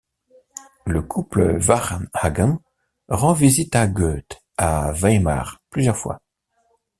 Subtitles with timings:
[0.87, 2.57] Le couple Varnhagen
[3.07, 6.19] rend visite à Goethe à Weimar plusieurs fois.